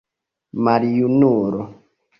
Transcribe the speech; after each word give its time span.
maljunulo 0.63 1.61